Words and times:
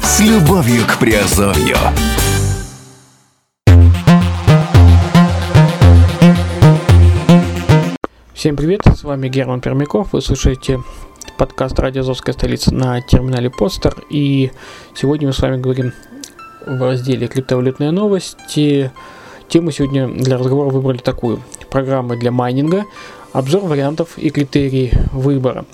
С 0.00 0.20
любовью 0.20 0.86
к 0.86 0.96
Приазовью. 1.00 1.76
Всем 8.32 8.54
привет, 8.54 8.82
с 8.96 9.02
вами 9.02 9.28
Герман 9.28 9.60
Пермяков, 9.60 10.12
вы 10.12 10.22
слушаете 10.22 10.78
подкаст 11.36 11.76
«Радио 11.80 12.02
Азовская 12.02 12.32
столица» 12.32 12.72
на 12.72 13.00
терминале 13.00 13.50
Постер, 13.50 13.96
и 14.08 14.52
сегодня 14.94 15.26
мы 15.26 15.32
с 15.32 15.40
вами 15.40 15.60
говорим 15.60 15.92
в 16.66 16.82
разделе 16.82 17.26
«Криптовалютные 17.26 17.90
новости». 17.90 18.90
Тему 19.48 19.70
сегодня 19.70 20.08
для 20.08 20.38
разговора 20.38 20.70
выбрали 20.70 20.98
такую. 20.98 21.42
Программы 21.70 22.16
для 22.16 22.32
майнинга, 22.32 22.84
обзор 23.32 23.62
вариантов 23.64 24.16
и 24.16 24.30
критерий 24.30 24.92
выбора. 25.12 25.64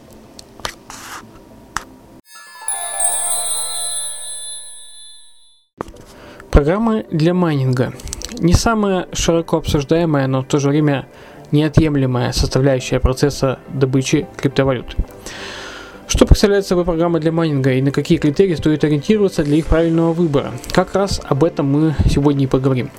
Программы 6.51 7.07
для 7.11 7.33
майнинга. 7.33 7.95
Не 8.39 8.55
самая 8.55 9.09
широко 9.13 9.59
обсуждаемая, 9.59 10.27
но 10.27 10.43
в 10.43 10.47
то 10.47 10.59
же 10.59 10.69
время 10.69 11.07
неотъемлемая 11.53 12.33
составляющая 12.33 13.01
процесса 13.01 13.61
добычи 13.69 14.27
криптовалют. 14.37 14.97
Что 16.11 16.27
представляет 16.27 16.67
собой 16.67 16.85
программа 16.85 17.21
для 17.21 17.31
майнинга 17.31 17.71
и 17.73 17.81
на 17.81 17.93
какие 17.93 18.19
критерии 18.19 18.57
стоит 18.57 18.83
ориентироваться 18.83 19.45
для 19.45 19.59
их 19.59 19.67
правильного 19.67 20.13
выбора? 20.13 20.51
Как 20.73 20.93
раз 20.97 21.21
об 21.25 21.45
этом 21.45 21.67
мы 21.67 21.95
сегодня 22.05 22.45
и 22.45 22.47
поговорим. 22.49 22.91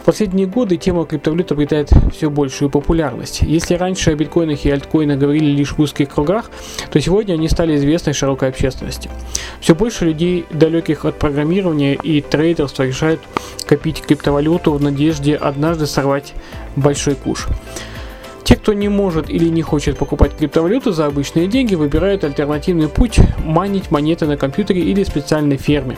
В 0.00 0.06
последние 0.06 0.46
годы 0.46 0.78
тема 0.78 1.04
криптовалют 1.04 1.52
обретает 1.52 1.90
все 2.10 2.30
большую 2.30 2.70
популярность. 2.70 3.42
Если 3.42 3.74
раньше 3.74 4.12
о 4.12 4.14
биткоинах 4.14 4.64
и 4.64 4.70
альткоинах 4.70 5.18
говорили 5.18 5.50
лишь 5.50 5.72
в 5.72 5.78
узких 5.80 6.08
кругах, 6.08 6.50
то 6.90 6.98
сегодня 6.98 7.34
они 7.34 7.46
стали 7.50 7.76
известны 7.76 8.14
широкой 8.14 8.48
общественности. 8.48 9.10
Все 9.60 9.74
больше 9.74 10.06
людей, 10.06 10.46
далеких 10.50 11.04
от 11.04 11.18
программирования 11.18 11.94
и 11.94 12.22
трейдерства, 12.22 12.84
решают 12.84 13.20
копить 13.66 14.00
криптовалюту 14.00 14.72
в 14.72 14.80
надежде 14.80 15.36
однажды 15.36 15.86
сорвать 15.86 16.32
большой 16.74 17.16
куш. 17.16 17.48
Те, 18.50 18.56
кто 18.56 18.72
не 18.72 18.88
может 18.88 19.30
или 19.30 19.48
не 19.48 19.62
хочет 19.62 19.96
покупать 19.96 20.36
криптовалюту 20.36 20.90
за 20.90 21.06
обычные 21.06 21.46
деньги, 21.46 21.76
выбирают 21.76 22.24
альтернативный 22.24 22.88
путь– 22.88 23.20
майнить 23.44 23.92
монеты 23.92 24.26
на 24.26 24.36
компьютере 24.36 24.82
или 24.82 25.04
специальной 25.04 25.56
ферме. 25.56 25.96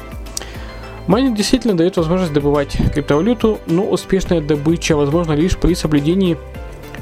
Майнинг 1.07 1.35
действительно 1.35 1.75
дает 1.75 1.97
возможность 1.97 2.35
добывать 2.35 2.77
криптовалюту, 2.93 3.59
но 3.69 3.85
успешная 3.85 4.43
добыча 4.43 4.95
возможна 4.99 5.33
лишь 5.33 5.57
при 5.57 5.73
соблюдении 5.73 6.37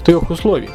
трех 0.05 0.31
условий. 0.31 0.71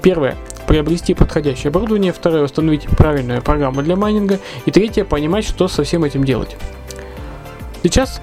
Первое– 0.00 0.34
приобрести 0.66 1.12
подходящее 1.12 1.68
оборудование. 1.68 2.14
Второе– 2.14 2.42
установить 2.44 2.86
правильную 2.96 3.42
программу 3.42 3.82
для 3.82 3.96
майнинга. 3.96 4.38
И 4.64 4.70
третье– 4.70 5.04
понимать, 5.04 5.44
что 5.44 5.68
со 5.68 5.84
всем 5.84 6.04
этим 6.04 6.24
делать. 6.24 6.56
Сейчас 7.82 8.22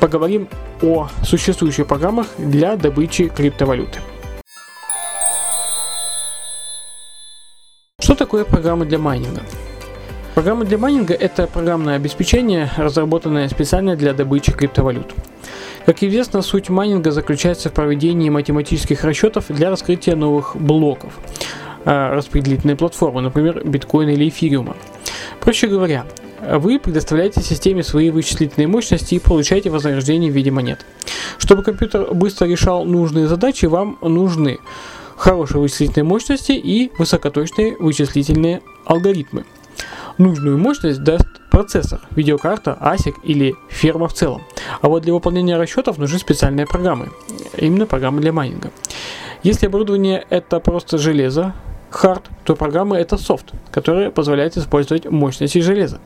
поговорим 0.00 0.48
о 0.82 1.06
существующих 1.22 1.86
программах 1.86 2.26
для 2.38 2.74
добычи 2.74 3.28
криптовалюты. 3.28 4.00
Такое 8.16 8.44
программа 8.44 8.84
для 8.84 8.98
майнинга? 8.98 9.42
Программа 10.34 10.64
для 10.64 10.76
майнинга– 10.76 11.14
это 11.20 11.46
программное 11.46 11.96
обеспечение, 11.96 12.70
разработанное 12.76 13.48
специально 13.48 13.96
для 13.96 14.12
добычи 14.12 14.52
криптовалют. 14.52 15.14
Как 15.86 16.02
известно, 16.02 16.42
суть 16.42 16.68
майнинга 16.68 17.10
заключается 17.10 17.70
в 17.70 17.72
проведении 17.72 18.28
математических 18.28 19.04
расчетов 19.04 19.44
для 19.48 19.70
раскрытия 19.70 20.16
новых 20.16 20.56
блоков 20.56 21.18
э, 21.84 22.12
распределительной 22.12 22.76
платформы, 22.76 23.20
например, 23.20 23.62
биткоина 23.64 24.10
или 24.10 24.28
эфириума. 24.28 24.76
Проще 25.40 25.68
говоря, 25.68 26.04
вы 26.40 26.78
предоставляете 26.78 27.40
системе 27.40 27.82
свои 27.82 28.10
вычислительные 28.10 28.66
мощности 28.66 29.14
и 29.14 29.18
получаете 29.18 29.70
вознаграждение 29.70 30.30
в 30.30 30.34
виде 30.34 30.50
монет. 30.50 30.84
Чтобы 31.38 31.62
компьютер 31.62 32.12
быстро 32.12 32.46
решал 32.46 32.84
нужные 32.84 33.26
задачи, 33.26 33.66
вам 33.66 33.98
нужны 34.02 34.58
хорошие 35.16 35.60
вычислительные 35.60 36.04
мощности 36.04 36.52
и 36.52 36.92
высокоточные 36.98 37.76
вычислительные 37.78 38.62
алгоритмы. 38.84 39.44
Нужную 40.18 40.58
мощность 40.58 41.02
даст 41.02 41.26
процессор, 41.50 42.00
видеокарта, 42.10 42.78
ASIC 42.80 43.14
или 43.22 43.54
ферма 43.68 44.08
в 44.08 44.14
целом. 44.14 44.42
А 44.80 44.88
вот 44.88 45.02
для 45.02 45.12
выполнения 45.12 45.56
расчетов 45.56 45.98
нужны 45.98 46.18
специальные 46.18 46.66
программы, 46.66 47.10
именно 47.56 47.86
программы 47.86 48.20
для 48.20 48.32
майнинга. 48.32 48.70
Если 49.42 49.66
оборудование 49.66 50.26
это 50.30 50.60
просто 50.60 50.98
железо, 50.98 51.54
хард, 51.90 52.24
то 52.44 52.56
программа 52.56 52.96
это 52.96 53.16
софт, 53.16 53.52
который 53.70 54.10
позволяет 54.10 54.56
использовать 54.56 55.06
мощности 55.06 55.58
железа. 55.60 56.00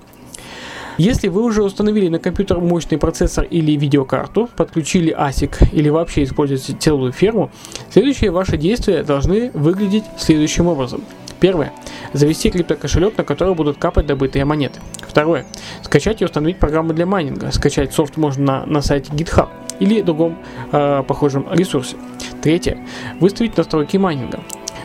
Если 1.00 1.28
вы 1.28 1.44
уже 1.44 1.62
установили 1.62 2.08
на 2.08 2.18
компьютер 2.18 2.60
мощный 2.60 2.98
процессор 2.98 3.44
или 3.44 3.72
видеокарту, 3.72 4.50
подключили 4.54 5.16
ASIC 5.18 5.70
или 5.72 5.88
вообще 5.88 6.24
используете 6.24 6.74
целую 6.74 7.12
ферму, 7.12 7.50
следующие 7.90 8.30
ваши 8.30 8.58
действия 8.58 9.02
должны 9.02 9.50
выглядеть 9.54 10.04
следующим 10.18 10.66
образом. 10.66 11.02
Первое. 11.40 11.72
Завести 12.12 12.50
криптокошелек, 12.50 13.16
на 13.16 13.24
который 13.24 13.54
будут 13.54 13.78
капать 13.78 14.04
добытые 14.04 14.44
монеты. 14.44 14.78
Второе. 15.00 15.46
Скачать 15.80 16.20
и 16.20 16.26
установить 16.26 16.58
программу 16.58 16.92
для 16.92 17.06
майнинга. 17.06 17.50
Скачать 17.50 17.94
софт 17.94 18.18
можно 18.18 18.44
на, 18.44 18.66
на 18.66 18.82
сайте 18.82 19.10
GitHub 19.12 19.48
или 19.78 20.02
другом 20.02 20.36
э, 20.70 21.02
похожем 21.08 21.46
ресурсе. 21.50 21.96
Третье. 22.42 22.76
Выставить 23.20 23.56
настройки 23.56 23.96
майнинга. 23.96 24.40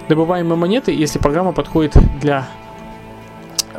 Добываемые 0.08 0.56
монеты, 0.56 0.94
если 0.94 1.20
программа 1.20 1.52
подходит 1.52 1.98
для 2.22 2.48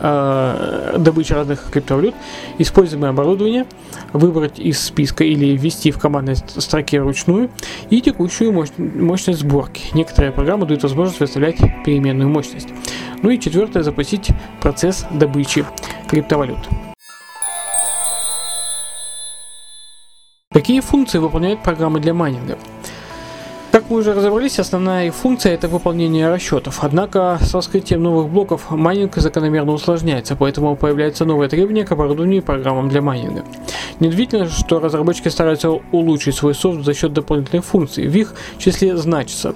э, 0.00 0.96
добычи 0.98 1.32
разных 1.32 1.70
криптовалют, 1.70 2.14
используемое 2.58 3.10
оборудование, 3.10 3.66
выбрать 4.12 4.58
из 4.58 4.80
списка 4.80 5.24
или 5.24 5.56
ввести 5.56 5.90
в 5.90 5.98
командной 5.98 6.36
строке 6.36 7.00
вручную 7.00 7.50
и 7.90 8.00
текущую 8.00 8.52
мощность 8.52 9.40
сборки. 9.40 9.82
Некоторые 9.94 10.32
программы 10.32 10.66
дают 10.66 10.82
возможность 10.82 11.20
выставлять 11.20 11.58
переменную 11.84 12.28
мощность. 12.28 12.68
Ну 13.22 13.30
и 13.30 13.38
четвертое, 13.38 13.82
запустить 13.82 14.28
процесс 14.60 15.06
добычи 15.10 15.64
криптовалют. 16.08 16.58
Какие 20.52 20.80
функции 20.80 21.18
выполняют 21.18 21.62
программы 21.62 22.00
для 22.00 22.14
майнинга? 22.14 22.58
Как 23.76 23.90
мы 23.90 23.98
уже 23.98 24.14
разобрались, 24.14 24.58
основная 24.58 25.08
их 25.08 25.14
функция 25.14 25.52
это 25.52 25.68
выполнение 25.68 26.30
расчетов. 26.30 26.78
Однако 26.80 27.38
с 27.42 27.52
раскрытием 27.52 28.02
новых 28.02 28.30
блоков 28.30 28.70
майнинг 28.70 29.14
закономерно 29.16 29.72
усложняется, 29.72 30.34
поэтому 30.34 30.76
появляются 30.76 31.26
новые 31.26 31.50
требования 31.50 31.84
к 31.84 31.92
оборудованию 31.92 32.40
и 32.40 32.40
программам 32.40 32.88
для 32.88 33.02
майнинга. 33.02 33.44
Неудивительно, 34.00 34.48
что 34.48 34.80
разработчики 34.80 35.28
стараются 35.28 35.68
улучшить 35.92 36.36
свой 36.36 36.54
софт 36.54 36.86
за 36.86 36.94
счет 36.94 37.12
дополнительных 37.12 37.66
функций. 37.66 38.06
В 38.06 38.16
их 38.16 38.32
числе 38.56 38.96
значится 38.96 39.54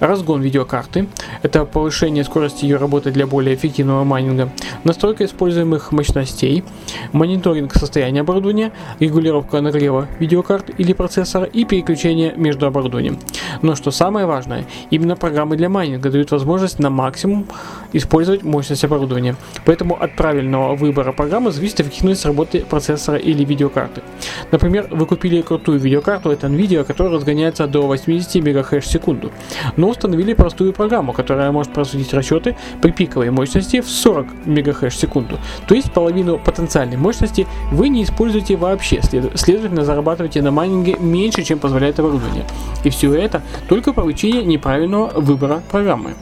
разгон 0.00 0.42
видеокарты, 0.42 1.08
это 1.42 1.64
повышение 1.64 2.24
скорости 2.24 2.64
ее 2.64 2.76
работы 2.76 3.10
для 3.10 3.26
более 3.26 3.54
эффективного 3.54 4.04
майнинга, 4.04 4.50
настройка 4.84 5.24
используемых 5.24 5.92
мощностей, 5.92 6.64
мониторинг 7.12 7.74
состояния 7.74 8.20
оборудования, 8.20 8.72
регулировка 9.00 9.60
нагрева 9.60 10.08
видеокарт 10.18 10.70
или 10.78 10.92
процессора 10.92 11.44
и 11.44 11.64
переключение 11.64 12.32
между 12.36 12.66
оборудованием. 12.66 13.18
Но 13.62 13.74
что 13.74 13.90
самое 13.90 14.26
важное, 14.26 14.66
именно 14.90 15.16
программы 15.16 15.56
для 15.56 15.68
майнинга 15.68 16.10
дают 16.10 16.30
возможность 16.30 16.78
на 16.78 16.90
максимум 16.90 17.46
использовать 17.92 18.42
мощность 18.42 18.84
оборудования. 18.84 19.36
Поэтому 19.64 20.00
от 20.00 20.14
правильного 20.16 20.74
выбора 20.74 21.12
программы 21.12 21.50
зависит 21.50 21.80
эффективность 21.80 22.24
работы 22.24 22.60
процессора 22.60 23.18
или 23.18 23.44
видеокарты. 23.44 24.02
Например, 24.50 24.86
вы 24.90 25.06
купили 25.06 25.42
крутую 25.42 25.78
видеокарту, 25.78 26.30
это 26.30 26.46
NVIDIA, 26.46 26.84
которая 26.84 27.14
разгоняется 27.14 27.66
до 27.66 27.82
80 27.82 28.34
МГц 28.36 28.84
в 28.84 28.90
секунду. 28.90 29.30
Но 29.76 29.87
установили 29.88 30.34
простую 30.34 30.72
программу, 30.72 31.12
которая 31.12 31.50
может 31.52 31.72
производить 31.72 32.12
расчеты 32.12 32.56
при 32.80 32.90
пиковой 32.90 33.30
мощности 33.30 33.80
в 33.80 33.88
40 33.88 34.46
МГц 34.46 34.82
в 34.82 34.98
секунду. 34.98 35.38
То 35.66 35.74
есть 35.74 35.92
половину 35.92 36.38
потенциальной 36.38 36.96
мощности 36.96 37.46
вы 37.72 37.88
не 37.88 38.04
используете 38.04 38.56
вообще, 38.56 39.00
следовательно 39.02 39.84
зарабатываете 39.84 40.42
на 40.42 40.50
майнинге 40.50 40.96
меньше, 40.98 41.42
чем 41.42 41.58
позволяет 41.58 41.98
оборудование. 41.98 42.44
И 42.84 42.90
все 42.90 43.12
это 43.14 43.42
только 43.68 43.92
по 43.92 44.02
причине 44.02 44.42
неправильного 44.44 45.08
выбора 45.20 45.62
программы. 45.70 46.14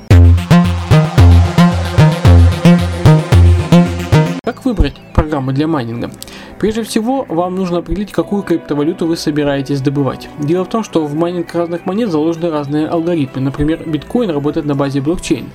Как 4.56 4.64
выбрать 4.64 4.94
программу 5.12 5.52
для 5.52 5.66
майнинга? 5.66 6.10
Прежде 6.58 6.82
всего, 6.82 7.26
вам 7.28 7.56
нужно 7.56 7.78
определить, 7.78 8.10
какую 8.10 8.42
криптовалюту 8.42 9.06
вы 9.06 9.18
собираетесь 9.18 9.82
добывать. 9.82 10.30
Дело 10.38 10.64
в 10.64 10.70
том, 10.70 10.82
что 10.82 11.04
в 11.04 11.14
майнинг 11.14 11.54
разных 11.54 11.84
монет 11.84 12.10
заложены 12.10 12.48
разные 12.48 12.86
алгоритмы. 12.86 13.42
Например, 13.42 13.82
биткоин 13.86 14.30
работает 14.30 14.64
на 14.64 14.74
базе 14.74 15.02
блокчейн, 15.02 15.50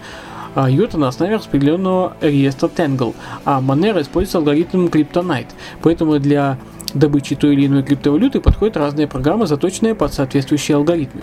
а 0.54 0.70
Йота 0.70 1.00
на 1.00 1.08
основе 1.08 1.38
распределенного 1.38 2.16
реестра 2.22 2.68
Tangle, 2.68 3.16
а 3.44 3.60
Monero 3.60 4.00
используется 4.00 4.38
алгоритм 4.38 4.86
Kryptonite. 4.86 5.50
Поэтому 5.82 6.20
для 6.20 6.60
добычи 6.94 7.36
той 7.36 7.56
или 7.56 7.66
иной 7.66 7.82
криптовалюты 7.82 8.40
подходят 8.40 8.78
разные 8.78 9.08
программы, 9.08 9.48
заточенные 9.48 9.96
под 9.96 10.14
соответствующие 10.14 10.76
алгоритмы. 10.76 11.22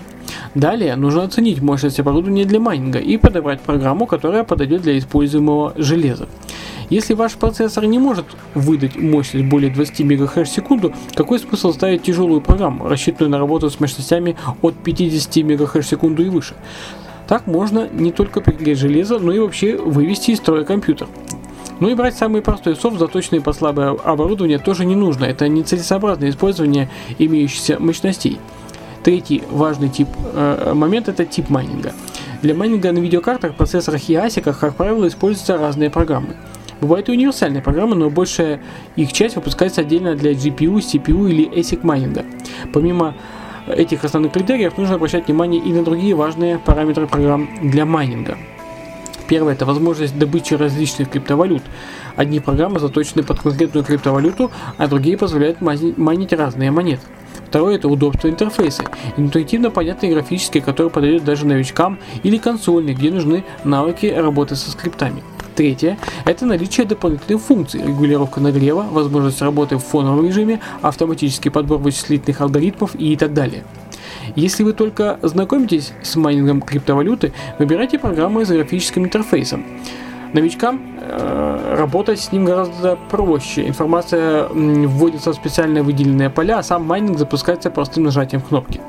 Далее 0.56 0.96
нужно 0.96 1.22
оценить 1.22 1.62
мощность 1.62 2.00
оборудования 2.00 2.44
для 2.44 2.58
майнинга 2.58 2.98
и 2.98 3.16
подобрать 3.19 3.60
программу, 3.60 4.06
которая 4.06 4.42
подойдет 4.42 4.82
для 4.82 4.98
используемого 4.98 5.75
железа. 5.76 6.26
Если 6.90 7.12
ваш 7.12 7.35
процессор 7.35 7.85
не 7.85 7.99
может 7.99 8.25
выдать 8.55 8.96
мощность 8.96 9.46
более 9.46 9.70
20 9.70 10.00
МГц 10.00 10.35
в 10.35 10.46
секунду, 10.46 10.94
какой 11.14 11.38
смысл 11.38 11.73
ставить 11.73 12.02
тяжелую 12.02 12.40
программу, 12.40 12.88
рассчитанную 12.88 13.31
на 13.31 13.38
работу 13.38 13.69
с 13.69 13.79
мощностями 13.79 14.37
от 14.62 14.75
50 14.75 15.37
МГц 15.37 15.75
в 15.75 15.82
секунду 15.82 16.25
и 16.25 16.29
выше? 16.31 16.55
Так 17.26 17.46
можно 17.46 17.88
не 17.93 18.11
только 18.11 18.40
пригреть 18.40 18.79
железо, 18.79 19.19
но 19.19 19.32
и 19.32 19.38
вообще 19.38 19.76
вывести 19.76 20.31
из 20.31 20.38
строя 20.38 20.64
компьютер. 20.64 21.08
Ну 21.81 21.90
и 21.90 21.94
брать 21.94 22.17
самый 22.17 22.40
простой 22.40 22.75
софт, 22.75 22.99
заточенный 22.99 23.43
под 23.43 23.55
слабое 23.55 23.90
оборудование, 23.90 24.58
тоже 24.58 24.87
не 24.87 24.96
нужно. 24.96 25.26
Это 25.26 25.46
нецелесообразное 25.46 26.31
использование 26.31 26.88
имеющихся 27.19 27.79
мощностей. 27.79 28.38
Третий 29.05 29.43
важный 29.50 29.90
тип 29.90 30.08
э, 30.35 30.73
момент 30.75 31.08
это 31.08 31.25
тип 31.25 31.50
майнинга. 31.50 31.93
Для 32.43 32.55
майнинга 32.55 32.93
на 32.93 32.99
видеокартах, 32.99 33.55
процессорах 33.55 34.08
и 34.08 34.14
асиках, 34.14 34.58
как 34.58 34.75
правило, 34.75 35.06
используются 35.06 35.58
разные 35.58 35.90
программы. 35.90 36.35
Бывают 36.80 37.08
и 37.08 37.12
универсальные 37.12 37.62
программы, 37.62 37.96
но 37.96 38.10
большая 38.10 38.60
их 38.96 39.12
часть 39.12 39.36
выпускается 39.36 39.80
отдельно 39.80 40.14
для 40.14 40.32
GPU, 40.32 40.76
CPU 40.76 41.28
или 41.28 41.48
ASIC 41.50 41.80
майнинга. 41.82 42.25
Помимо 42.72 43.14
этих 43.66 44.04
основных 44.04 44.32
критериев 44.32 44.78
нужно 44.78 44.94
обращать 44.94 45.26
внимание 45.26 45.60
и 45.60 45.72
на 45.72 45.82
другие 45.82 46.14
важные 46.14 46.58
параметры 46.58 47.06
программ 47.06 47.48
для 47.62 47.84
майнинга. 47.84 48.38
Первое– 49.26 49.52
это 49.54 49.66
возможность 49.66 50.19
добычи 50.19 50.54
различных 50.54 51.10
криптовалют. 51.10 51.62
Одни 52.16 52.40
программы 52.40 52.80
заточены 52.80 53.22
под 53.22 53.40
конкретную 53.40 53.84
криптовалюту, 53.84 54.50
а 54.78 54.86
другие 54.88 55.19
позволяют 55.19 55.60
майнить 55.60 56.32
разные 56.32 56.70
монеты. 56.70 57.02
Второе– 57.46 57.75
это 57.76 57.88
удобство 57.88 58.28
интерфейса. 58.28 58.84
Интуитивно 59.19 59.70
понятный 59.70 60.10
графический, 60.10 60.62
который 60.62 60.90
подойдет 60.90 61.25
даже 61.25 61.46
новичкам, 61.46 61.98
или 62.22 62.38
консольный, 62.38 62.94
где 62.94 63.10
нужны 63.10 63.44
навыки 63.64 64.06
работы 64.06 64.56
со 64.56 64.70
скриптами. 64.70 65.22
Третье– 65.58 65.99
это 66.25 66.46
наличие 66.46 66.87
дополнительных 66.87 67.43
функций, 67.43 67.82
регулировка 67.84 68.38
нагрева, 68.38 68.87
возможность 68.93 69.43
работы 69.43 69.76
в 69.76 69.81
фоновом 69.81 70.25
режиме, 70.25 70.60
автоматический 70.82 71.50
подбор 71.50 71.78
вычислительных 71.78 72.40
алгоритмов 72.40 72.94
и 72.94 73.16
так 73.16 73.34
далее. 73.34 73.64
Если 74.37 74.62
вы 74.62 74.72
только 74.72 75.19
знакомитесь 75.20 75.93
с 76.00 76.14
майнингом 76.14 76.62
криптовалюты, 76.62 77.32
выбирайте 77.58 77.99
программы 77.99 78.46
с 78.46 78.50
графическим 78.50 79.06
интерфейсом. 79.06 79.64
Новичкам 80.32 80.81
э, 81.00 81.75
работать 81.76 82.20
с 82.20 82.31
ним 82.31 82.44
гораздо 82.44 82.96
проще. 83.11 83.66
Информация 83.66 84.46
вводится 84.50 85.32
в 85.32 85.34
специально 85.34 85.82
выделенные 85.82 86.31
поля, 86.31 86.58
а 86.58 86.62
сам 86.62 86.84
майнинг 86.84 87.19
запускается 87.19 87.69
простым 87.72 88.04
нажатием 88.04 88.43
кнопки 88.43 88.81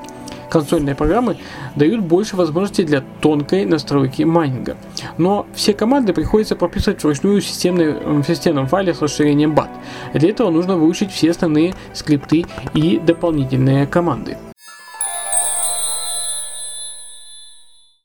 консольные 0.49 0.95
программы 0.95 1.37
дают 1.75 2.01
больше 2.01 2.35
возможностей 2.35 2.83
для 2.83 3.03
тонкой 3.21 3.65
настройки 3.65 4.23
майнинга. 4.23 4.77
Но 5.17 5.45
все 5.53 5.73
команды 5.73 6.13
приходится 6.13 6.55
прописывать 6.55 7.03
вручную 7.03 7.41
в, 7.41 7.45
системной, 7.45 7.93
в 7.93 8.23
системном 8.23 8.67
файле 8.67 8.93
с 8.93 9.01
расширением 9.01 9.53
BAT. 9.53 9.69
Для 10.13 10.29
этого 10.29 10.49
нужно 10.49 10.77
выучить 10.77 11.11
все 11.11 11.31
основные 11.31 11.73
скрипты 11.93 12.45
и 12.73 12.99
дополнительные 12.99 13.87
команды. 13.87 14.37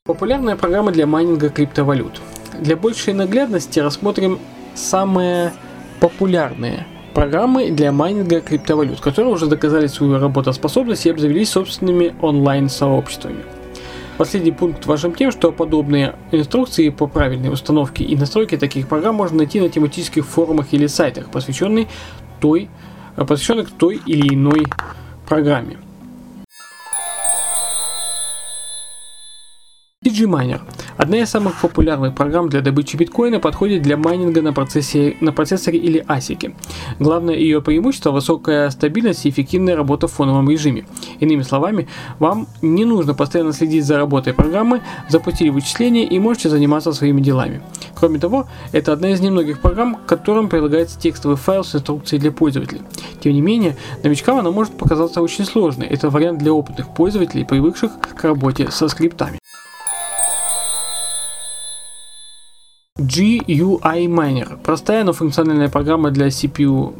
Популярная 0.05 0.55
программа 0.55 0.91
для 0.91 1.07
майнинга 1.07 1.49
криптовалют. 1.49 2.21
Для 2.59 2.77
большей 2.77 3.13
наглядности 3.13 3.79
рассмотрим 3.79 4.39
самые 4.75 5.51
популярные 5.99 6.85
программы 7.15 7.71
для 7.71 7.93
майнинга 7.93 8.41
криптовалют, 8.41 8.99
которые 8.99 9.33
уже 9.33 9.47
доказали 9.47 9.87
свою 9.87 10.19
работоспособность 10.19 11.05
и 11.05 11.09
обзавелись 11.09 11.49
собственными 11.49 12.13
онлайн-сообществами. 12.21 13.43
Последний 14.17 14.51
пункт 14.51 14.85
важен 14.85 15.13
тем, 15.13 15.31
что 15.31 15.51
подобные 15.51 16.15
инструкции 16.31 16.89
по 16.89 17.07
правильной 17.07 17.51
установке 17.51 18.03
и 18.03 18.15
настройке 18.15 18.57
таких 18.57 18.87
программ 18.87 19.15
можно 19.15 19.37
найти 19.37 19.61
на 19.61 19.69
тематических 19.69 20.25
форумах 20.25 20.73
или 20.73 20.87
сайтах, 20.87 21.31
посвященных 21.31 21.87
той, 22.39 22.69
посвященных 23.15 23.71
той 23.71 24.01
или 24.05 24.33
иной 24.33 24.65
программе. 25.27 25.77
CG 30.05 30.25
Miner 30.25 30.61
Одна 30.97 31.17
из 31.17 31.29
самых 31.29 31.59
популярных 31.59 32.15
программ 32.15 32.47
для 32.47 32.61
добычи 32.61 32.95
биткоина 32.95 33.41
подходит 33.41 33.81
для 33.81 33.97
майнинга 33.97 34.41
на, 34.41 34.53
процессе, 34.53 35.17
на 35.19 35.33
процессоре 35.33 35.77
или 35.77 36.03
асике. 36.07 36.55
Главное 36.99 37.35
ее 37.35 37.61
преимущество– 37.61 38.11
высокая 38.11 38.69
стабильность 38.69 39.25
и 39.25 39.29
эффективная 39.29 39.75
работа 39.75 40.07
в 40.07 40.13
фоновом 40.13 40.49
режиме. 40.49 40.85
Иными 41.19 41.41
словами, 41.41 41.89
вам 42.19 42.47
не 42.61 42.85
нужно 42.85 43.13
постоянно 43.13 43.51
следить 43.51 43.83
за 43.83 43.97
работой 43.97 44.33
программы, 44.33 44.81
запустили 45.09 45.49
вычисления 45.49 46.05
и 46.05 46.17
можете 46.17 46.47
заниматься 46.47 46.93
своими 46.93 47.19
делами. 47.19 47.61
Кроме 47.93 48.17
того, 48.17 48.47
это 48.71 48.93
одна 48.93 49.09
из 49.09 49.19
немногих 49.19 49.59
программ, 49.59 49.95
к 49.95 50.05
которым 50.05 50.47
прилагается 50.47 50.97
текстовый 50.97 51.35
файл 51.35 51.65
с 51.65 51.75
инструкцией 51.75 52.21
для 52.21 52.31
пользователя. 52.31 52.81
Тем 53.21 53.33
не 53.33 53.41
менее, 53.41 53.75
новичкам 54.01 54.37
она 54.37 54.51
может 54.51 54.77
показаться 54.77 55.21
очень 55.21 55.43
сложной. 55.43 55.87
Это 55.87 56.09
вариант 56.09 56.39
для 56.39 56.53
опытных 56.53 56.93
пользователей, 56.93 57.43
привыкших 57.43 57.91
к 57.99 58.23
работе 58.23 58.71
со 58.71 58.87
скриптами. 58.87 59.39
GUI 62.97 64.07
Miner– 64.07 64.57
простая, 64.63 65.03
но 65.03 65.11
функциональная 65.11 65.67
программа 65.67 66.11
для 66.11 66.27
CPU, 66.27 66.93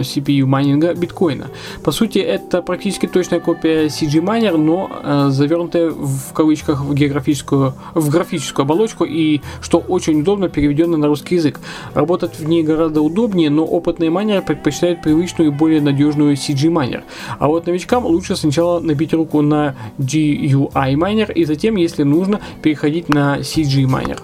CPU 0.00 0.46
майнинга 0.46 0.94
биткоина. 0.94 1.48
По 1.82 1.90
сути, 1.90 2.20
это 2.20 2.62
практически 2.62 3.08
точная 3.08 3.40
копия 3.40 3.86
CG 3.86 4.22
Miner, 4.22 4.56
но 4.56 4.88
э, 5.02 5.30
завернутая 5.30 5.90
в 5.90 6.32
кавычках 6.32 6.84
в 6.84 6.94
географическую, 6.94 7.74
в 7.94 8.08
графическую 8.08 8.62
оболочку 8.62 9.04
и, 9.04 9.40
что 9.60 9.78
очень 9.78 10.20
удобно, 10.20 10.48
переведенная 10.48 10.98
на 10.98 11.08
русский 11.08 11.34
язык. 11.34 11.58
Работать 11.92 12.38
в 12.38 12.48
ней 12.48 12.62
гораздо 12.62 13.00
удобнее, 13.00 13.50
но 13.50 13.64
опытные 13.64 14.10
майнеры 14.10 14.42
предпочитают 14.42 15.02
привычную 15.02 15.50
и 15.50 15.52
более 15.52 15.80
надежную 15.80 16.34
CG 16.34 16.68
Miner. 16.68 17.02
А 17.40 17.48
вот 17.48 17.66
новичкам 17.66 18.06
лучше 18.06 18.36
сначала 18.36 18.78
набить 18.78 19.12
руку 19.12 19.42
на 19.42 19.74
GUI 19.98 20.94
Miner 20.94 21.32
и 21.32 21.44
затем, 21.44 21.74
если 21.74 22.04
нужно, 22.04 22.40
переходить 22.62 23.08
на 23.08 23.40
CG 23.40 23.86
Miner. 23.86 24.20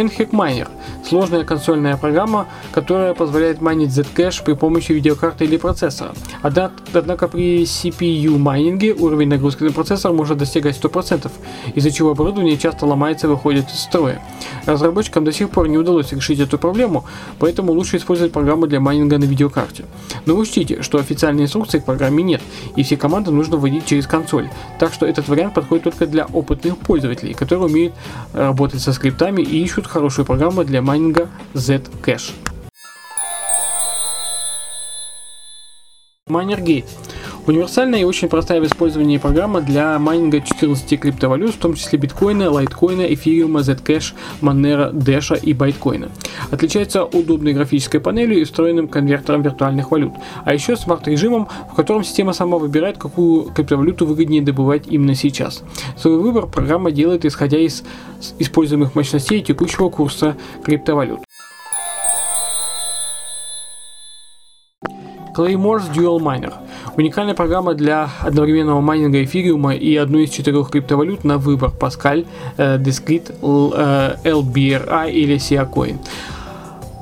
NHAC 0.00 0.30
Miner– 0.30 0.68
сложная 1.06 1.44
консольная 1.44 1.96
программа, 1.96 2.46
которая 2.72 3.14
позволяет 3.14 3.60
майнить 3.60 3.90
Zcash 3.90 4.42
при 4.44 4.54
помощи 4.54 4.92
видеокарты 4.92 5.44
или 5.44 5.56
процессора. 5.56 6.12
Однако 6.42 7.28
при 7.28 7.64
CPU 7.64 8.38
майнинге 8.38 8.94
уровень 8.94 9.28
нагрузки 9.28 9.62
на 9.64 9.72
процессор 9.72 10.12
может 10.12 10.38
достигать 10.38 10.78
100%, 10.80 11.30
из-за 11.74 11.90
чего 11.90 12.10
оборудование 12.10 12.56
часто 12.56 12.86
ломается 12.86 13.26
и 13.26 13.30
выходит 13.30 13.68
из 13.68 13.80
строя. 13.80 14.22
Разработчикам 14.66 15.24
до 15.24 15.32
сих 15.32 15.50
пор 15.50 15.68
не 15.68 15.78
удалось 15.78 16.12
решить 16.12 16.40
эту 16.40 16.58
проблему, 16.58 17.04
поэтому 17.38 17.72
лучше 17.72 17.96
использовать 17.96 18.32
программу 18.32 18.66
для 18.66 18.80
майнинга 18.80 19.18
на 19.18 19.24
видеокарте. 19.24 19.84
Но 20.26 20.34
учтите, 20.36 20.82
что 20.82 20.98
официальной 20.98 21.44
инструкции 21.44 21.78
к 21.78 21.84
программе 21.84 22.22
нет, 22.22 22.40
и 22.76 22.82
все 22.82 22.96
команды 22.96 23.30
нужно 23.30 23.56
вводить 23.56 23.86
через 23.86 24.06
консоль, 24.06 24.48
так 24.78 24.92
что 24.92 25.06
этот 25.06 25.28
вариант 25.28 25.54
подходит 25.54 25.84
только 25.84 26.06
для 26.06 26.26
опытных 26.26 26.78
пользователей, 26.78 27.34
которые 27.34 27.66
умеют 27.66 27.94
работать 28.32 28.80
со 28.80 28.92
скриптами 28.92 29.42
и 29.42 29.62
ищут 29.62 29.86
хорошую 29.90 30.24
программу 30.24 30.64
для 30.64 30.80
майнинга 30.80 31.28
Zcash. 31.52 32.32
MinerGate 36.28 36.86
Универсальная 37.46 38.00
и 38.00 38.04
очень 38.04 38.28
простая 38.28 38.60
в 38.60 38.66
использовании 38.66 39.16
программа 39.16 39.62
для 39.62 39.98
майнинга 39.98 40.40
14 40.42 41.00
криптовалют, 41.00 41.54
в 41.54 41.58
том 41.58 41.74
числе 41.74 41.98
биткоина, 41.98 42.50
лайткоина, 42.50 43.02
эфириума, 43.14 43.60
Zcash, 43.60 44.12
Monero, 44.42 44.92
Dash 44.92 45.38
и 45.40 45.54
байткоина. 45.54 46.10
Отличается 46.50 47.04
удобной 47.04 47.54
графической 47.54 47.98
панелью 47.98 48.40
и 48.40 48.44
встроенным 48.44 48.88
конвертером 48.88 49.42
виртуальных 49.42 49.90
валют, 49.90 50.12
а 50.44 50.52
еще 50.52 50.76
смарт-режимом, 50.76 51.48
в 51.72 51.74
котором 51.74 52.04
система 52.04 52.34
сама 52.34 52.58
выбирает, 52.58 52.98
какую 52.98 53.44
криптовалюту 53.44 54.04
выгоднее 54.04 54.42
добывать 54.42 54.86
именно 54.86 55.14
сейчас. 55.14 55.62
Свой 55.96 56.18
выбор 56.18 56.46
программа 56.46 56.90
делает 56.90 57.24
исходя 57.24 57.58
из 57.58 57.82
используемых 58.38 58.94
мощностей 58.94 59.40
текущего 59.40 59.88
курса 59.88 60.36
криптовалют. 60.62 61.20
Claymore's 65.34 65.90
Dual 65.94 66.18
Miner– 66.18 66.54
Уникальная 66.96 67.34
программа 67.34 67.74
для 67.74 68.10
одновременного 68.20 68.80
майнинга 68.80 69.22
эфириума 69.22 69.74
и 69.74 69.96
одной 69.96 70.24
из 70.24 70.30
четырех 70.30 70.70
криптовалют 70.70 71.24
на 71.24 71.38
выбор 71.38 71.70
Pascal, 71.78 72.26
э, 72.56 72.78
Discrete, 72.78 73.34
э, 73.42 74.28
LBRI 74.28 75.10
или 75.12 75.36
Siacoin. 75.36 75.98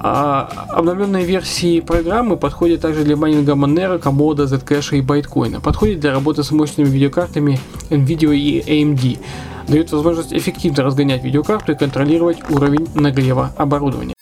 А 0.00 0.48
обновленные 0.68 1.24
версии 1.24 1.80
программы 1.80 2.36
подходят 2.36 2.80
также 2.80 3.02
для 3.02 3.16
майнинга 3.16 3.52
Monero, 3.52 4.00
Komodo, 4.00 4.44
Zcash 4.44 4.96
и 4.96 5.00
Bytecoin. 5.00 5.60
Подходит 5.60 6.00
для 6.00 6.12
работы 6.12 6.44
с 6.44 6.52
мощными 6.52 6.88
видеокартами 6.88 7.58
NVIDIA 7.90 8.36
и 8.36 8.60
AMD. 8.60 9.18
Дает 9.66 9.90
возможность 9.90 10.32
эффективно 10.32 10.84
разгонять 10.84 11.24
видеокарту 11.24 11.72
и 11.72 11.74
контролировать 11.74 12.38
уровень 12.48 12.86
нагрева 12.94 13.52
оборудования. 13.56 14.17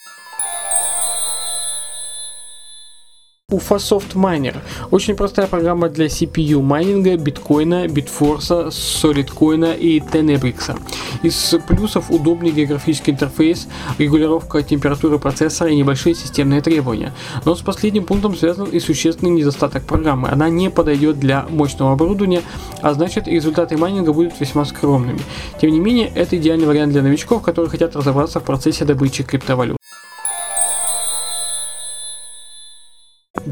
UFASoft 3.52 4.16
Miner– 4.16 4.56
очень 4.90 5.14
простая 5.14 5.46
программа 5.46 5.88
для 5.88 6.06
CPU 6.06 6.62
майнинга, 6.62 7.16
биткоина, 7.16 7.86
битфорса, 7.86 8.72
солидкоина 8.72 9.72
и 9.72 10.00
Tenebrix. 10.00 10.76
Из 11.22 11.54
плюсов 11.68 12.10
удобный 12.10 12.50
географический 12.50 13.12
интерфейс, 13.12 13.68
регулировка 13.98 14.64
температуры 14.64 15.20
процессора 15.20 15.70
и 15.70 15.76
небольшие 15.76 16.16
системные 16.16 16.60
требования. 16.60 17.12
Но 17.44 17.54
с 17.54 17.60
последним 17.60 18.02
пунктом 18.02 18.34
связан 18.34 18.68
и 18.68 18.80
существенный 18.80 19.30
недостаток 19.30 19.84
программы. 19.84 20.28
Она 20.28 20.48
не 20.48 20.68
подойдет 20.68 21.20
для 21.20 21.46
мощного 21.48 21.92
оборудования, 21.92 22.42
а 22.82 22.94
значит 22.94 23.28
результаты 23.28 23.76
майнинга 23.76 24.12
будут 24.12 24.40
весьма 24.40 24.64
скромными. 24.64 25.20
Тем 25.60 25.70
не 25.70 25.78
менее, 25.78 26.10
это 26.12 26.36
идеальный 26.36 26.66
вариант 26.66 26.90
для 26.90 27.02
новичков, 27.02 27.42
которые 27.42 27.70
хотят 27.70 27.94
разобраться 27.94 28.40
в 28.40 28.42
процессе 28.42 28.84
добычи 28.84 29.22
криптовалют. 29.22 29.75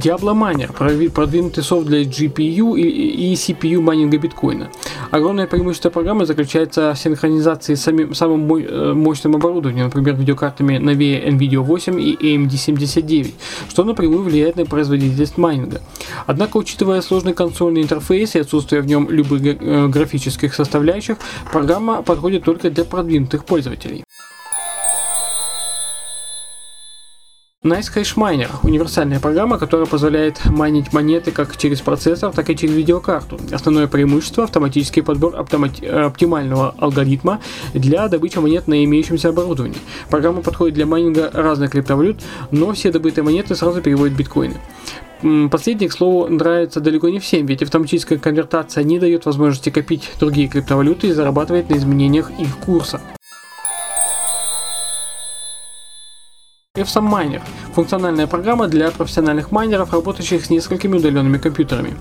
Diablo 0.04 0.34
Miner– 0.34 0.70
продвинутый 1.14 1.64
софт 1.64 1.86
для 1.86 2.02
GPU 2.02 2.78
и, 2.78 3.32
CPU 3.32 3.80
майнинга 3.80 4.18
биткоина. 4.18 4.68
Огромное 5.10 5.46
преимущество 5.46 5.88
программы 5.88 6.26
заключается 6.26 6.92
в 6.92 6.98
синхронизации 6.98 7.74
с 7.74 7.82
самим, 7.82 8.14
самым 8.14 8.54
э, 8.54 8.92
мощным 8.92 9.34
оборудованием, 9.34 9.86
например, 9.86 10.16
видеокартами 10.16 10.76
новее 10.76 11.26
NVIDIA 11.26 11.60
8 11.60 11.98
и 11.98 12.36
AMD 12.36 12.54
79, 12.54 13.34
что 13.70 13.84
напрямую 13.84 14.24
влияет 14.24 14.56
на 14.56 14.66
производительность 14.66 15.38
майнинга. 15.38 15.80
Однако, 16.26 16.58
учитывая 16.58 17.00
сложный 17.00 17.32
консольный 17.32 17.80
интерфейс 17.80 18.34
и 18.34 18.40
отсутствие 18.40 18.82
в 18.82 18.86
нем 18.86 19.08
любых 19.08 19.40
э, 19.42 19.88
графических 19.88 20.54
составляющих, 20.54 21.16
программа 21.50 22.02
подходит 22.02 22.44
только 22.44 22.68
для 22.68 22.84
продвинутых 22.84 23.46
пользователей. 23.46 24.04
Nice 27.64 27.90
Hash 27.94 28.14
Miner– 28.16 28.50
универсальная 28.62 29.20
программа, 29.20 29.56
которая 29.56 29.86
позволяет 29.86 30.44
майнить 30.44 30.92
монеты 30.92 31.30
как 31.30 31.56
через 31.56 31.80
процессор, 31.80 32.30
так 32.30 32.50
и 32.50 32.56
через 32.56 32.74
видеокарту. 32.74 33.40
Основное 33.50 33.86
преимущество– 33.86 34.44
автоматический 34.44 35.00
подбор 35.00 35.34
оптимального 35.34 36.74
алгоритма 36.76 37.40
для 37.72 38.06
добычи 38.08 38.36
монет 38.36 38.68
на 38.68 38.84
имеющемся 38.84 39.30
оборудовании. 39.30 39.78
Программа 40.10 40.42
подходит 40.42 40.74
для 40.74 40.84
майнинга 40.84 41.30
разных 41.32 41.70
криптовалют, 41.70 42.20
но 42.50 42.70
все 42.74 42.92
добытые 42.92 43.24
монеты 43.24 43.54
сразу 43.54 43.80
переводят 43.80 44.12
в 44.12 44.18
биткоины. 44.18 44.56
Последний, 45.50 45.88
к 45.88 45.92
слову, 45.92 46.28
нравится 46.28 46.80
далеко 46.80 47.08
не 47.08 47.18
всем, 47.18 47.46
ведь 47.46 47.62
автоматическая 47.62 48.18
конвертация 48.18 48.84
не 48.84 48.98
дает 48.98 49.24
возможности 49.24 49.70
копить 49.70 50.10
другие 50.20 50.48
криптовалюты 50.48 51.06
и 51.06 51.12
зарабатывать 51.12 51.70
на 51.70 51.76
изменениях 51.78 52.30
их 52.38 52.58
курса. 52.58 53.00
EFSAM 56.84 57.10
Miner– 57.10 57.40
функциональная 57.74 58.26
программа 58.26 58.68
для 58.68 58.90
профессиональных 58.90 59.50
майнеров, 59.50 59.92
работающих 59.92 60.44
с 60.44 60.50
несколькими 60.50 60.96
удаленными 60.98 61.38
компьютерами. 61.38 61.94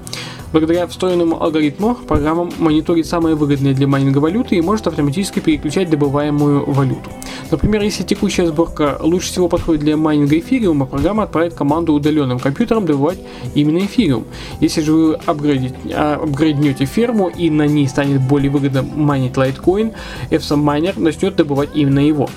Благодаря 0.51 0.85
встроенному 0.85 1.41
алгоритму 1.41 1.95
программа 1.95 2.49
мониторит 2.59 3.07
самые 3.07 3.35
выгодные 3.35 3.73
для 3.73 3.87
майнинга 3.87 4.19
валюты 4.19 4.55
и 4.55 4.61
может 4.61 4.85
автоматически 4.85 5.39
переключать 5.39 5.89
добываемую 5.89 6.69
валюту. 6.69 7.09
Например, 7.49 7.81
если 7.81 8.03
текущая 8.03 8.45
сборка 8.47 8.97
лучше 9.01 9.27
всего 9.27 9.47
подходит 9.47 9.81
для 9.81 9.95
майнинга 9.95 10.37
эфириума, 10.37 10.85
программа 10.85 11.23
отправит 11.23 11.53
команду 11.53 11.93
удаленным 11.93 12.39
компьютерам 12.39 12.85
добывать 12.85 13.19
именно 13.55 13.79
эфириум. 13.79 14.25
Если 14.59 14.81
же 14.81 14.91
вы 14.91 15.13
апгрейднете 15.25 16.85
ферму 16.85 17.29
и 17.29 17.49
на 17.49 17.65
ней 17.67 17.87
станет 17.87 18.21
более 18.21 18.51
выгодно 18.51 18.83
майнить 18.83 19.37
лайткоин, 19.37 19.93
EFSAM 20.29 20.63
Miner 20.63 20.99
начнет 20.99 21.35
добывать 21.35 21.69
именно 21.73 21.99
его. 21.99 22.29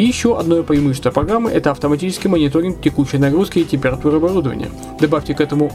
И 0.00 0.04
еще 0.04 0.38
одно 0.38 0.62
преимущество 0.62 1.10
программы– 1.10 1.50
это 1.52 1.72
автоматический 1.72 2.28
мониторинг 2.28 2.80
текущей 2.80 3.18
нагрузки 3.18 3.58
и 3.58 3.64
температуры 3.64 4.16
оборудования. 4.16 4.70
Добавьте 4.98 5.34
к 5.34 5.42
этому 5.42 5.72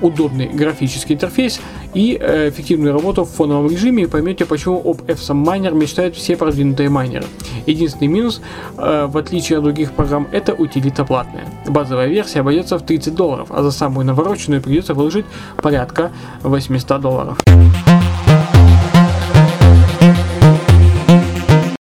удобный 0.00 0.48
графический 0.48 1.14
интерфейс 1.14 1.60
и 1.92 2.16
э, 2.18 2.48
эффективную 2.48 2.94
работу 2.94 3.24
в 3.24 3.30
фоновом 3.30 3.70
режиме 3.70 4.04
и 4.04 4.06
поймете, 4.06 4.46
почему 4.46 4.80
об 4.82 5.02
FSM 5.02 5.44
Miner 5.44 5.74
мечтают 5.74 6.16
все 6.16 6.38
продвинутые 6.38 6.88
майнеры. 6.88 7.26
Единственный 7.66 8.08
минус, 8.08 8.40
э, 8.78 9.08
в 9.10 9.18
отличие 9.18 9.58
от 9.58 9.64
других 9.64 9.92
программ, 9.92 10.26
это 10.32 10.54
утилита 10.54 11.04
платная. 11.04 11.44
Базовая 11.66 12.06
версия 12.06 12.40
обойдется 12.40 12.78
в 12.78 12.82
30 12.82 13.14
долларов, 13.14 13.48
а 13.50 13.62
за 13.62 13.72
самую 13.72 14.06
навороченную 14.06 14.62
придется 14.62 14.94
выложить 14.94 15.26
порядка 15.58 16.12
800 16.42 16.98
долларов. 16.98 17.38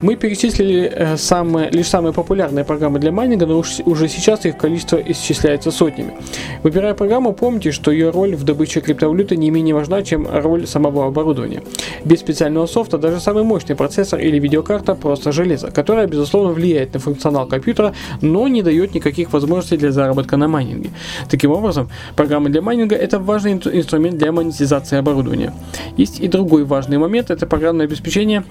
Мы 0.06 0.16
перечислили 0.18 0.92
э, 0.94 1.18
самые, 1.18 1.72
лишь 1.72 1.88
самые 1.88 2.14
популярные 2.14 2.64
программы 2.64 3.00
для 3.00 3.12
майнинга, 3.12 3.48
но 3.48 3.58
уж, 3.58 3.80
уже 3.86 4.08
сейчас 4.08 4.46
их 4.46 4.56
количество 4.56 4.98
исчисляется 4.98 5.72
сотнями. 5.72 6.14
Выбирая 6.62 6.94
программу, 6.94 7.34
помните, 7.34 7.72
что 7.72 7.90
ее 7.90 8.12
роль 8.12 8.36
в 8.36 8.44
добыче 8.44 8.82
криптовалюты 8.82 9.36
не 9.36 9.50
менее 9.50 9.74
важна, 9.74 10.04
чем 10.04 10.28
роль 10.32 10.68
самого 10.68 11.08
оборудования. 11.08 11.64
Без 12.04 12.20
специального 12.20 12.68
софта 12.68 13.00
даже 13.00 13.20
самый 13.20 13.44
мощный 13.44 13.76
процессор 13.76 14.20
или 14.20 14.38
видеокарта 14.38 14.94
просто 14.94 15.32
железо, 15.32 15.72
которое, 15.72 16.06
безусловно, 16.06 16.54
влияет 16.54 16.94
на 16.94 17.00
функционал 17.00 17.48
компьютера, 17.48 17.96
но 18.22 18.48
не 18.48 18.62
дает 18.62 18.94
никаких 18.94 19.34
возможностей 19.34 19.78
для 19.78 19.92
заработка 19.92 20.38
на 20.38 20.48
майнинге. 20.48 20.92
Таким 21.32 21.50
образом, 21.50 21.90
программы 22.16 22.50
для 22.50 22.62
майнинга– 22.62 22.96
это 23.06 23.18
важный 23.18 23.54
инструмент 23.54 24.20
для 24.20 24.32
монетизации 24.32 25.00
оборудования. 25.00 25.52
Есть 25.98 26.20
и 26.20 26.28
другой 26.28 26.64
важный 26.64 27.00
момент– 27.00 27.30
это 27.32 27.48
программное 27.48 27.88
обеспечение 27.88 28.44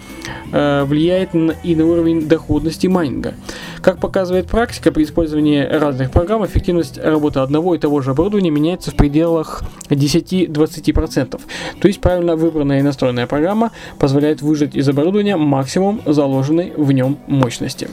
э, 0.50 0.82
влияет 0.82 1.32
на 1.32 1.43
и 1.50 1.74
на 1.74 1.86
уровень 1.86 2.28
доходности 2.28 2.86
майнинга. 2.86 3.34
Как 3.82 3.98
показывает 3.98 4.46
практика, 4.46 4.92
при 4.92 5.04
использовании 5.04 5.62
разных 5.62 6.10
программ 6.10 6.44
эффективность 6.44 6.98
работы 6.98 7.40
одного 7.40 7.74
и 7.74 7.78
того 7.78 8.00
же 8.00 8.10
оборудования 8.10 8.50
меняется 8.50 8.90
в 8.90 8.94
пределах 8.94 9.62
10-20%. 9.90 11.40
То 11.80 11.88
есть 11.88 12.00
правильно 12.00 12.36
выбранная 12.36 12.80
и 12.80 12.82
настроенная 12.82 13.26
программа 13.26 13.72
позволяет 13.98 14.42
выжать 14.42 14.74
из 14.74 14.88
оборудования 14.88 15.36
максимум 15.36 16.00
заложенной 16.06 16.72
в 16.76 16.92
нем 16.92 17.18
мощности. 17.26 17.88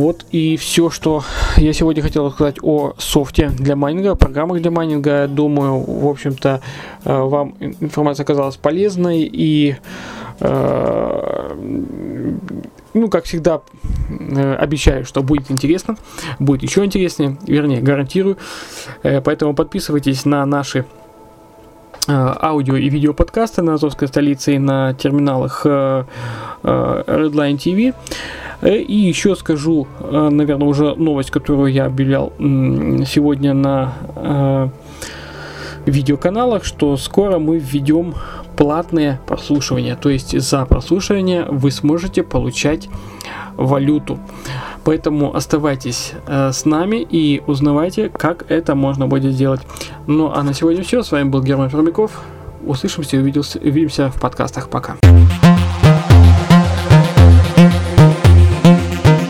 Вот 0.00 0.24
и 0.30 0.56
все, 0.56 0.88
что 0.88 1.22
я 1.58 1.74
сегодня 1.74 2.02
хотел 2.02 2.30
сказать 2.30 2.56
о 2.62 2.94
софте 2.96 3.50
для 3.50 3.76
майнинга, 3.76 4.14
программах 4.14 4.62
для 4.62 4.70
майнинга. 4.70 5.28
Думаю, 5.28 5.78
в 5.78 6.06
общем-то, 6.06 6.62
э, 7.04 7.18
вам 7.18 7.54
информация 7.60 8.24
оказалась 8.24 8.56
полезной 8.56 9.28
и 9.30 9.76
э, 10.40 11.54
ну, 12.94 13.10
как 13.10 13.24
всегда, 13.24 13.60
э, 14.08 14.54
обещаю, 14.54 15.04
что 15.04 15.22
будет 15.22 15.50
интересно, 15.50 15.96
будет 16.38 16.62
еще 16.62 16.82
интереснее, 16.82 17.36
вернее, 17.46 17.82
гарантирую. 17.82 18.38
Поэтому 19.02 19.52
подписывайтесь 19.54 20.24
на 20.24 20.46
наши 20.46 20.86
аудио 22.08 22.76
и 22.76 22.88
видео 22.88 23.12
подкасты 23.12 23.60
на 23.60 23.74
Азовской 23.74 24.08
столице 24.08 24.54
и 24.54 24.58
на 24.58 24.94
терминалах 24.94 25.66
Redline 25.66 27.58
TV. 27.58 27.94
Э, 28.60 28.76
и 28.76 28.94
еще 28.94 29.36
скажу, 29.36 29.86
э, 30.00 30.28
наверное, 30.30 30.68
уже 30.68 30.94
новость, 30.94 31.30
которую 31.30 31.72
я 31.72 31.86
объявлял 31.86 32.32
сегодня 32.38 33.54
на 33.54 33.94
э, 34.16 34.68
видеоканалах, 35.86 36.64
что 36.64 36.96
скоро 36.96 37.38
мы 37.38 37.58
введем 37.58 38.14
платное 38.56 39.20
прослушивание. 39.26 39.96
То 39.96 40.10
есть 40.10 40.38
за 40.38 40.66
прослушивание 40.66 41.44
вы 41.44 41.70
сможете 41.70 42.22
получать 42.22 42.88
валюту. 43.56 44.18
Поэтому 44.84 45.34
оставайтесь 45.34 46.12
э, 46.26 46.52
с 46.52 46.64
нами 46.64 46.96
и 46.96 47.42
узнавайте, 47.46 48.08
как 48.08 48.50
это 48.50 48.74
можно 48.74 49.06
будет 49.06 49.32
сделать. 49.32 49.60
Ну 50.06 50.32
а 50.34 50.42
на 50.42 50.54
сегодня 50.54 50.82
все. 50.82 51.02
С 51.02 51.12
вами 51.12 51.28
был 51.28 51.42
Герман 51.42 51.70
Пермяков. 51.70 52.22
Услышимся 52.66 53.16
и 53.16 53.20
увидимся 53.20 54.10
в 54.10 54.20
подкастах. 54.20 54.68
Пока. 54.68 54.96